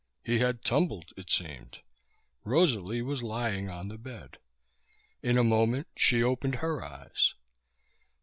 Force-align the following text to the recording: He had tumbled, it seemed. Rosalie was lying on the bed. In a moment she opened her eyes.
He 0.23 0.39
had 0.39 0.63
tumbled, 0.65 1.11
it 1.15 1.29
seemed. 1.29 1.81
Rosalie 2.43 3.03
was 3.03 3.21
lying 3.21 3.69
on 3.69 3.87
the 3.87 3.99
bed. 3.99 4.39
In 5.21 5.37
a 5.37 5.43
moment 5.43 5.89
she 5.95 6.23
opened 6.23 6.55
her 6.55 6.81
eyes. 6.81 7.35